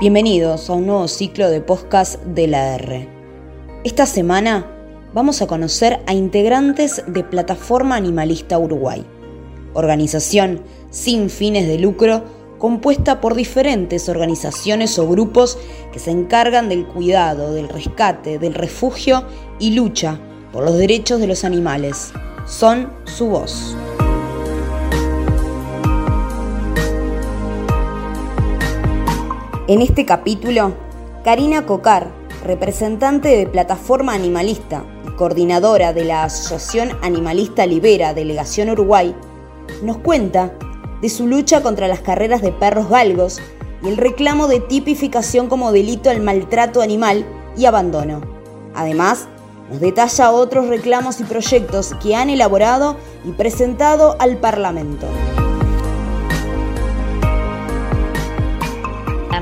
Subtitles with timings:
[0.00, 3.08] Bienvenidos a un nuevo ciclo de podcast de la R.
[3.82, 4.64] Esta semana
[5.12, 9.04] vamos a conocer a integrantes de Plataforma Animalista Uruguay,
[9.74, 12.22] organización sin fines de lucro
[12.58, 15.58] compuesta por diferentes organizaciones o grupos
[15.92, 19.24] que se encargan del cuidado, del rescate, del refugio
[19.58, 20.20] y lucha
[20.52, 22.12] por los derechos de los animales.
[22.46, 23.74] Son su voz.
[29.68, 30.72] En este capítulo,
[31.22, 32.08] Karina Cocar,
[32.42, 39.14] representante de Plataforma Animalista y coordinadora de la Asociación Animalista Libera Delegación Uruguay,
[39.82, 40.54] nos cuenta
[41.02, 43.42] de su lucha contra las carreras de perros galgos
[43.82, 48.22] y el reclamo de tipificación como delito al maltrato animal y abandono.
[48.74, 49.28] Además,
[49.68, 55.06] nos detalla otros reclamos y proyectos que han elaborado y presentado al Parlamento.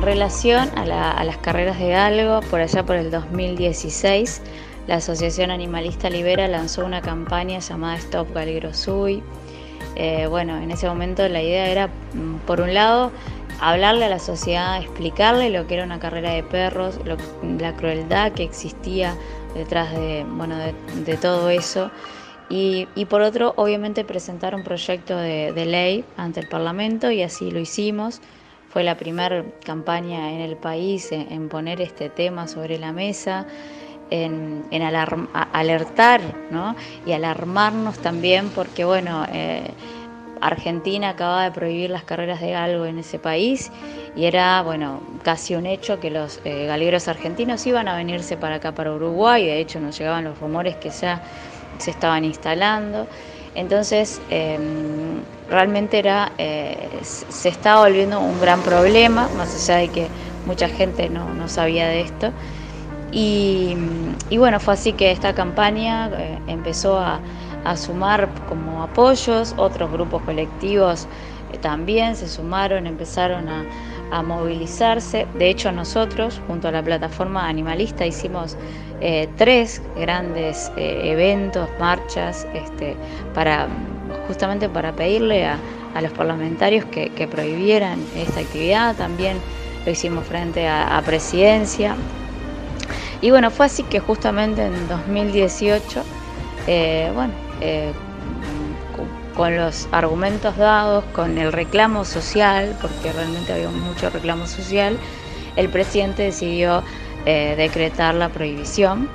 [0.07, 0.85] Relación a,
[1.25, 4.41] las carreras de galgo, por allá por el 2016,
[4.87, 9.21] la Asociación Animalista Libera lanzó una campaña llamada Stop Galigrosui.
[9.97, 13.11] Eh, bueno, en ese momento la idea era, mm, por un lado,
[13.61, 17.01] hablarle a la sociedad, explicarle lo que era una carrera de perros,
[17.59, 19.17] la crueldad que existía
[19.55, 21.91] detrás de, bueno, de, todo eso.
[22.49, 27.51] Y, por otro, obviamente, presentar un proyecto de, de ley ante el Parlamento y así
[27.51, 28.21] lo hicimos.
[28.77, 33.47] Fue la primera campaña en el país en, poner este tema sobre la mesa,
[34.11, 34.67] en,
[35.55, 36.77] alertar ¿no?
[37.07, 39.71] y alarmarnos también porque, bueno, eh,
[40.43, 43.73] Argentina acaba de prohibir las carreras de galgo en ese país
[44.15, 48.57] y era, bueno, casi un hecho que los eh, galeros argentinos iban a venirse para
[48.57, 51.23] acá, para Uruguay, de hecho nos llegaban los rumores que ya
[51.79, 53.09] se estaban instalando.
[53.57, 60.09] Entonces, em, realmente era, eh, se estaba volviendo un gran problema, más allá de que
[60.45, 62.33] mucha gente no, sabía de esto.
[63.13, 63.75] Y,
[64.37, 67.21] bueno, fue así que esta campaña eh, empezó a,
[67.77, 71.09] sumar como apoyos, otros grupos colectivos
[71.53, 73.65] eh, también se sumaron, empezaron a,
[74.11, 75.27] a movilizarse.
[75.35, 78.57] De hecho, nosotros, junto a la plataforma animalista, hicimos
[79.01, 82.97] eh, tres grandes eh, eventos, marchas, este,
[83.35, 83.69] para
[84.27, 85.59] justamente para pedirle a,
[86.01, 88.95] los parlamentarios que, prohibieran esta actividad.
[88.97, 89.39] También
[89.87, 91.97] lo hicimos frente a, presidencia.
[93.23, 96.03] Y bueno, fue así que justamente en 2018,
[96.67, 97.33] eh, bueno,
[99.37, 104.99] con los argumentos dados, con el reclamo social, porque realmente había mucho reclamo social,
[105.57, 106.83] el presidente decidió
[107.27, 109.09] eh, decretar la prohibición,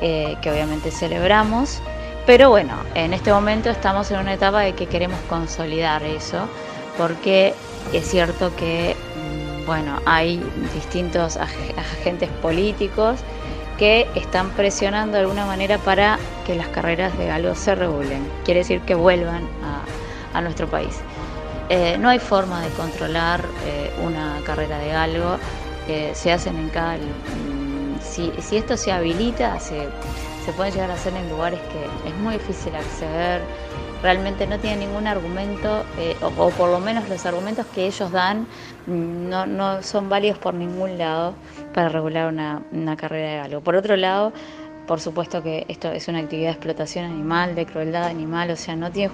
[0.00, 1.80] eh, que obviamente celebramos,
[2.24, 6.46] pero bueno, en este momento estamos en una etapa de que queremos consolidar eso,
[6.96, 7.54] porque
[7.92, 10.40] es cierto que, mm, bueno, hay
[10.72, 13.18] distintos agentes políticos
[13.78, 18.60] que están presionando de alguna manera para que las carreras de galgo se regulen, quiere
[18.60, 19.46] decir que vuelvan
[20.34, 20.98] a, nuestro país.
[21.68, 25.36] Eh, no hay forma de controlar eh, una carrera de galgo,
[26.14, 26.96] se hacen en cada...
[26.96, 29.88] Mm, si, si, esto se habilita, se,
[30.44, 33.42] se pueden llegar a hacer en lugares que es muy difícil acceder,
[34.02, 38.46] realmente no tienen ningún argumento, eh, o, por lo menos los argumentos que ellos dan
[38.86, 41.34] mm, no, son válidos por ningún lado
[41.72, 43.60] para regular una, una carrera de galgo.
[43.60, 44.32] Por otro lado,
[44.86, 48.74] por supuesto que esto es una actividad de explotación animal, de crueldad animal, o sea,
[48.74, 49.12] no, tiene,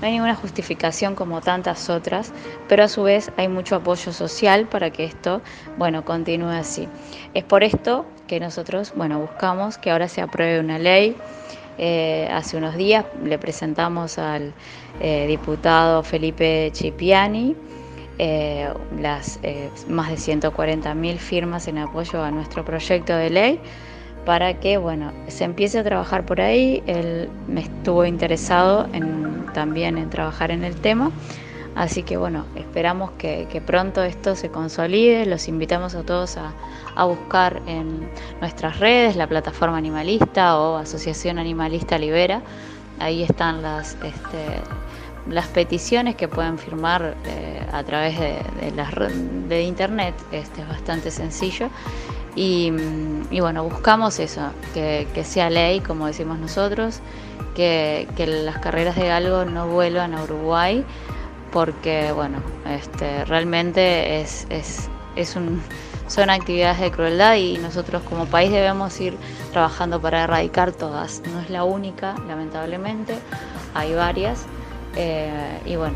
[0.00, 2.32] no hay ninguna justificación como tantas otras,
[2.68, 5.40] pero a su vez hay mucho apoyo social para que esto,
[5.78, 6.88] bueno, continúe así.
[7.32, 11.16] Es por esto que nosotros, bueno, buscamos que ahora se apruebe una ley
[11.78, 14.52] eh, hace unos días le presentamos al
[15.00, 17.54] eh, diputado Felipe Chipiani
[18.18, 18.68] eh,
[19.00, 19.38] las
[19.88, 23.60] más de 140.000 firmas en apoyo a nuestro proyecto de ley
[24.26, 26.82] para que bueno se empiece a trabajar por ahí.
[26.86, 31.12] Él me estuvo interesado en, también en trabajar en el tema.
[31.78, 35.24] Así que bueno, esperamos que, pronto esto se consolide.
[35.26, 36.52] Los invitamos a todos a,
[37.04, 38.10] buscar en
[38.40, 42.42] nuestras redes la plataforma animalista o Asociación Animalista Libera.
[42.98, 44.60] Ahí están las, este,
[45.30, 48.40] las peticiones que pueden firmar eh, a través de,
[49.48, 50.16] de internet.
[50.32, 51.70] Este es bastante sencillo.
[52.34, 52.72] Y,
[53.38, 56.98] bueno, buscamos eso, que, sea ley, como decimos nosotros,
[57.54, 60.84] que, que las carreras de galgo no vuelvan a Uruguay
[61.52, 65.62] porque bueno, este, realmente es, es, es un,
[66.06, 69.16] son actividades de crueldad y nosotros como país debemos ir
[69.52, 71.22] trabajando para erradicar todas.
[71.32, 73.14] No es la única, lamentablemente,
[73.74, 74.46] hay varias,
[75.64, 75.94] y bueno,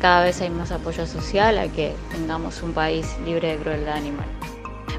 [0.00, 4.26] cada vez hay más apoyo social a que tengamos un país libre de crueldad animal.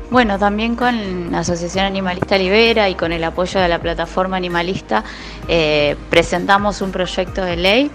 [0.10, 5.04] Bueno, también con la Asociación Animalista Libera y con el apoyo de la plataforma animalista
[5.50, 7.92] eh, presentamos un proyecto de ley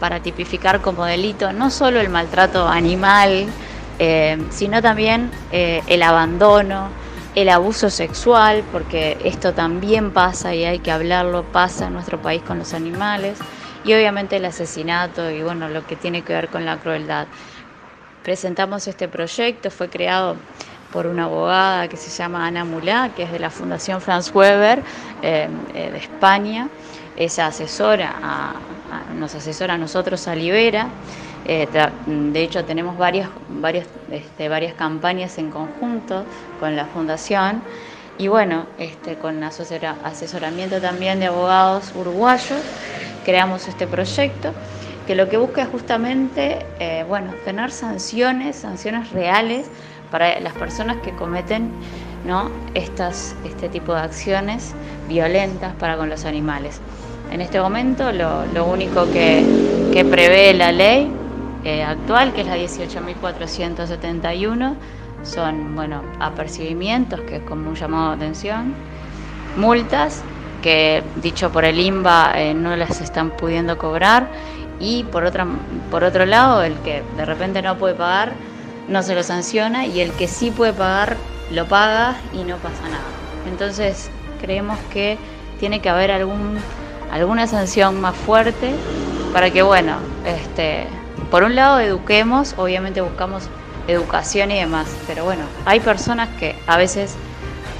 [0.00, 3.46] para tipificar como delito no solo el maltrato animal,
[3.98, 6.88] eh, sino también eh, el abandono,
[7.34, 12.42] el abuso sexual, porque esto también pasa y hay que hablarlo, pasa en nuestro país
[12.42, 13.38] con los animales,
[13.84, 17.26] y obviamente el asesinato y bueno, lo que tiene que ver con la crueldad.
[18.22, 20.36] Presentamos este proyecto, fue creado
[20.92, 24.82] por una abogada que se llama Ana Mulá, que es de la Fundación Franz Weber
[25.22, 26.68] eh, eh, de España.
[27.16, 28.54] Ella asesora
[29.14, 30.88] nos asesora a nosotros a Libera.
[31.46, 31.68] Eh,
[32.06, 36.24] de hecho, tenemos varias, varias, este, varias campañas en conjunto
[36.58, 37.62] con la Fundación
[38.18, 42.60] y bueno, este, con asesoramiento también de abogados uruguayos,
[43.24, 44.52] creamos este proyecto
[45.06, 46.66] que lo que busca es justamente
[47.08, 49.68] bueno, tener sanciones, sanciones reales
[50.10, 51.70] para las personas que cometen
[52.26, 52.50] ¿no?
[52.74, 54.74] Estas, este tipo de acciones
[55.08, 56.80] violentas para con los animales.
[57.30, 59.44] En este momento lo, único que,
[60.10, 61.10] prevé la ley
[61.64, 64.74] eh, actual, que es la 18.471,
[65.22, 68.74] son bueno, apercibimientos, que es como un llamado de atención,
[69.56, 70.22] multas,
[70.62, 74.28] que dicho por el INBA eh, no las están pudiendo cobrar,
[74.78, 75.46] y por, otra,
[75.90, 78.34] por otro lado, el que de repente no puede pagar,
[78.88, 81.16] no se lo sanciona y el que sí puede pagar
[81.50, 83.04] lo paga y no pasa nada.
[83.48, 85.18] Entonces creemos que
[85.58, 86.58] tiene que haber algún,
[87.10, 88.72] alguna sanción más fuerte
[89.32, 90.86] para que, bueno, este,
[91.30, 93.48] por un lado eduquemos, obviamente buscamos
[93.88, 97.14] educación y demás, pero bueno, hay personas que a veces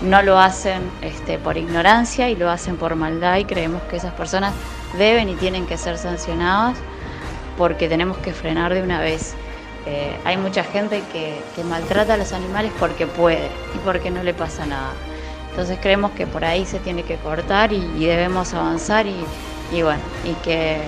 [0.03, 4.13] no lo hacen este, por ignorancia y lo hacen por maldad y creemos que esas
[4.13, 4.53] personas
[4.99, 6.77] deben y tienen que ser sancionadas
[7.57, 9.35] porque tenemos que frenar de una vez
[9.87, 14.35] eh, hay mucha gente que, maltrata a los animales porque puede y porque no le
[14.35, 14.93] pasa nada.
[15.57, 19.25] Entonces creemos que por ahí se tiene que cortar y, debemos avanzar y,
[19.81, 20.83] bueno, y que,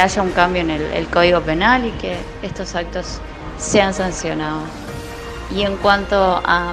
[0.00, 3.18] haya un cambio en el, código penal y que estos actos
[3.58, 4.62] sean sancionados.
[5.54, 6.72] Y en cuanto a,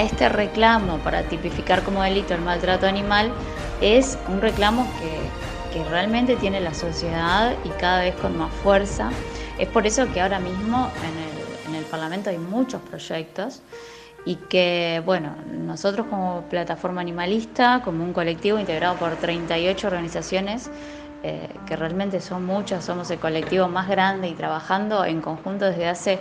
[0.00, 3.32] este reclamo para tipificar como delito el maltrato animal,
[3.80, 4.88] es un reclamo
[5.72, 9.10] que realmente tiene la sociedad y cada vez con más fuerza.
[9.58, 13.60] Es por eso que ahora mismo en el, Parlamento hay muchos proyectos
[14.26, 20.68] y que, bueno, nosotros como plataforma animalista, como un colectivo integrado por 38 organizaciones,
[21.22, 25.88] eh, que realmente son muchas, somos el colectivo más grande y trabajando en conjunto desde
[25.88, 26.18] hace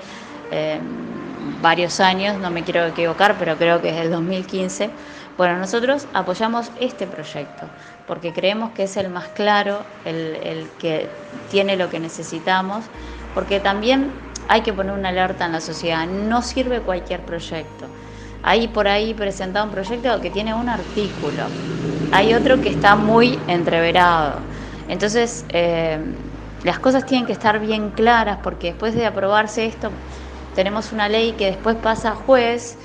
[0.52, 0.80] eh,
[1.62, 4.92] varios años, no me quiero equivocar, pero creo que es el 2015.
[5.36, 7.66] Bueno, nosotros apoyamos este proyecto
[8.08, 11.10] porque creemos que es el más claro, el, el que
[11.50, 12.86] tiene lo que necesitamos
[13.36, 14.12] porque también
[14.48, 17.86] hay que poner una alerta en la sociedad, no sirve cualquier proyecto.
[18.44, 21.44] Hay por ahí presentado un proyecto que tiene un artículo,
[22.12, 24.40] hay otro que está muy entreverado.
[24.88, 26.00] Entonces, eh,
[26.64, 29.92] las cosas tienen que estar bien claras porque después de aprobarse esto,
[30.56, 32.78] tenemos una ley que después pasa a juez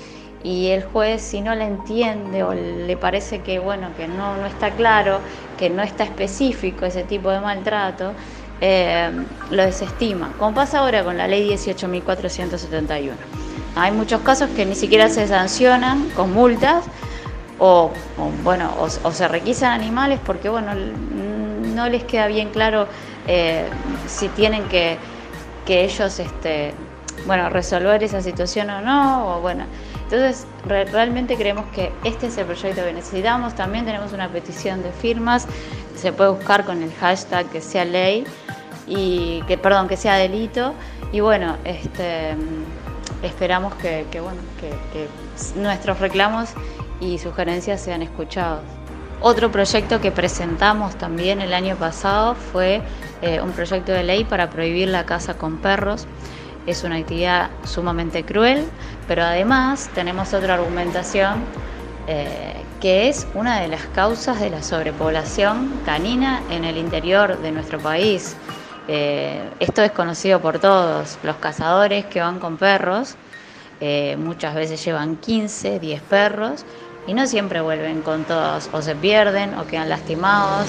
[0.43, 4.45] y el juez si no la entiende o le parece que bueno que no, no
[4.45, 5.19] está claro,
[5.57, 8.13] que no está específico ese tipo de maltrato,
[8.61, 9.11] eh,
[9.49, 13.11] lo desestima, como pasa ahora con la ley 18.471.
[13.75, 16.83] Hay muchos casos que ni siquiera se sancionan con multas
[17.57, 17.91] o,
[18.43, 22.87] bueno, o, se requisan animales porque bueno, no les queda bien claro
[23.27, 23.67] eh,
[24.07, 24.97] si tienen que,
[25.65, 26.73] que ellos este,
[27.25, 29.65] bueno, resolver esa situación o no, o bueno.
[30.03, 33.55] Entonces, realmente creemos que este es el proyecto que necesitamos.
[33.55, 35.47] También tenemos una petición de firmas,
[35.95, 38.25] se puede buscar con el hashtag que sea ley
[38.91, 40.73] y que perdón que sea delito.
[41.11, 42.35] Y bueno este
[43.23, 45.07] esperamos que, bueno que,
[45.55, 46.49] nuestros reclamos
[46.99, 48.61] y sugerencias sean escuchados.
[49.21, 52.81] Otro proyecto que presentamos también el año pasado fue
[53.21, 56.07] eh, un proyecto de ley para prohibir la caza con perros.
[56.65, 58.65] Es una actividad sumamente cruel
[59.07, 61.43] pero además tenemos otra argumentación
[62.07, 67.51] eh, que es una de las causas de la sobrepoblación canina en el interior de
[67.51, 68.37] nuestro país.
[68.87, 71.19] Eh, esto es conocido por todos.
[71.23, 73.15] Los cazadores que van con perros
[73.79, 76.65] eh, muchas veces llevan 15, 10 perros
[77.07, 80.67] y no siempre vuelven con todos, o se pierden o quedan lastimados.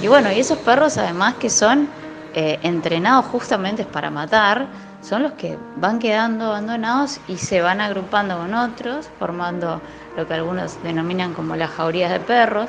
[0.00, 1.88] Y bueno, y esos perros además que son
[2.34, 4.66] eh, entrenados justamente para matar,
[5.00, 9.80] son los que van quedando abandonados y se van agrupando con otros, formando
[10.16, 12.68] lo que algunos denominan como las jaurías de perros,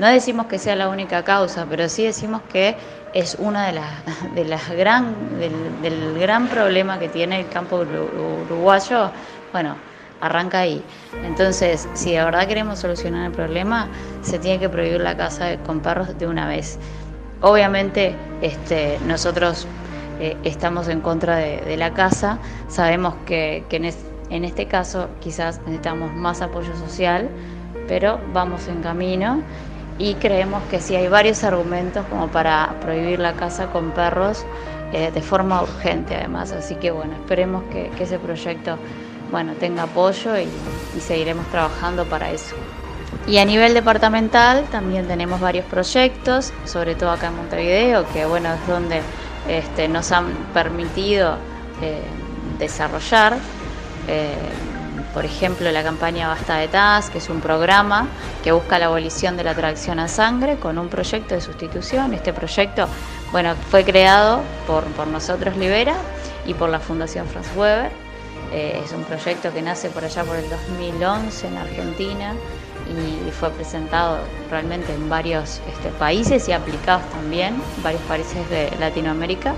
[0.00, 2.74] No decimos que sea la única causa, pero sí decimos que
[3.12, 3.90] es una de las,
[4.34, 4.44] de
[5.90, 7.84] del, gran problema que tiene el campo
[8.48, 9.10] uruguayo.
[9.52, 9.76] Bueno,
[10.22, 10.82] arranca ahí.
[11.26, 13.88] Entonces, si de verdad queremos solucionar el problema,
[14.22, 16.78] se tiene que prohibir la casa con perros de una vez.
[17.42, 19.66] Obviamente, este, nosotros
[20.18, 22.38] eh, estamos en contra de, la casa,
[22.68, 23.66] sabemos que,
[24.30, 27.28] en, este caso quizás necesitamos más apoyo social,
[27.86, 29.42] pero vamos en camino
[30.00, 34.46] y creemos que sí hay varios argumentos como para prohibir la casa con perros
[34.92, 38.78] eh, de forma urgente además, así que bueno, esperemos que, ese proyecto
[39.30, 40.48] bueno, tenga apoyo y,
[40.96, 42.56] y seguiremos trabajando para eso.
[43.26, 48.54] Y a nivel departamental también tenemos varios proyectos, sobre todo acá en Montevideo, que bueno,
[48.54, 49.02] es donde
[49.46, 51.36] este, nos han permitido
[51.82, 52.02] eh,
[52.58, 53.36] desarrollar.
[54.08, 54.34] Eh,
[55.12, 58.06] por ejemplo, la campaña Basta de TAS, que es un programa
[58.44, 62.14] que busca la abolición de la tracción a sangre con un proyecto de sustitución.
[62.14, 62.86] Este proyecto
[63.32, 65.94] bueno, fue creado por, nosotros Libera
[66.46, 67.90] y por la Fundación Franz Weber.
[68.52, 72.34] Eh, es un proyecto que nace por allá por el 2011 en Argentina
[72.90, 74.18] y fue presentado
[74.50, 79.54] realmente en varios este, países y aplicados también, varios países de Latinoamérica.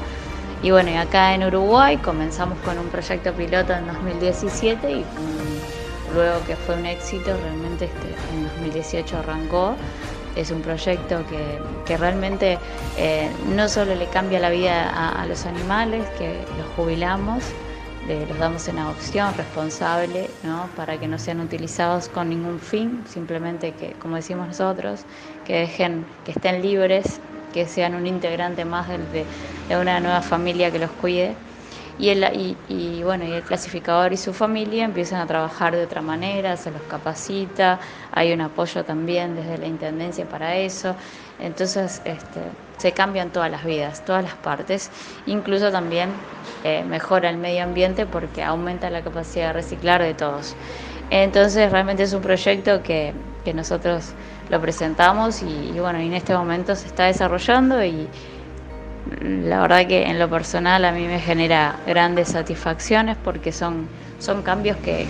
[0.62, 5.04] Y bueno, acá en Uruguay comenzamos con un proyecto piloto en 2017 y
[6.14, 9.74] luego que fue un éxito, realmente este, en 2018 arrancó.
[10.36, 12.58] Es un proyecto que, que realmente
[12.96, 17.44] eh, no solo le cambia la vida a, los animales, que los jubilamos,
[18.08, 20.68] los damos en adopción responsable, ¿no?
[20.74, 25.04] para que no sean utilizados con ningún fin, simplemente que, como decimos nosotros,
[25.44, 27.20] que dejen, que estén libres,
[27.52, 29.26] que sean un integrante más de,
[29.68, 31.36] de una nueva familia que los cuide.
[32.02, 36.02] Y el, y, bueno, y el clasificador y su familia empiezan a trabajar de otra
[36.02, 37.78] manera, se los capacita,
[38.10, 40.96] hay un apoyo también desde la Intendencia para eso.
[41.38, 42.40] Entonces este,
[42.78, 44.90] se cambian todas las vidas, todas las partes,
[45.26, 46.10] incluso también
[46.64, 50.56] eh, mejora el medio ambiente porque aumenta la capacidad de reciclar de todos.
[51.10, 53.12] Entonces realmente es un proyecto que,
[53.44, 54.12] que nosotros
[54.50, 58.08] lo presentamos y, y, bueno, en este momento se está desarrollando y
[59.20, 63.88] la verdad que en lo personal a mí me genera grandes satisfacciones porque son,
[64.18, 65.06] son cambios que,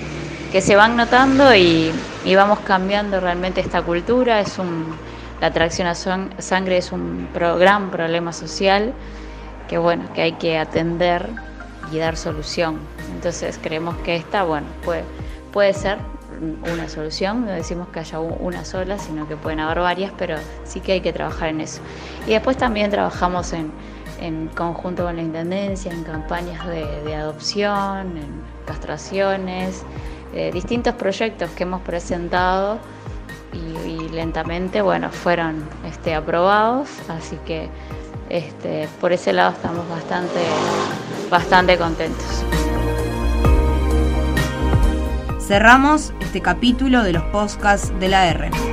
[0.51, 1.93] que se van notando y,
[2.25, 4.95] y vamos cambiando realmente esta cultura, es un
[5.43, 8.93] la atracción a sangre es un gran problema social
[9.69, 11.31] que bueno, que hay que atender
[11.91, 12.79] y dar solución.
[13.13, 15.03] Entonces creemos que esta, bueno, puede,
[15.53, 15.99] puede ser
[16.73, 20.81] una solución, no decimos que haya una sola, sino que pueden haber varias, pero sí
[20.81, 21.81] que hay que trabajar en eso.
[22.29, 23.73] Y después también trabajamos en,
[24.55, 29.83] conjunto con la Intendencia, en campañas de, adopción, en castraciones,
[30.35, 32.79] eh, distintos proyectos que hemos presentado
[33.53, 37.69] y, lentamente, bueno, fueron este, aprobados, así que
[38.31, 40.41] este, por ese lado estamos bastante,
[41.31, 42.45] bastante contentos.
[45.41, 48.72] Cerramos este capítulo de los podcasts de la R.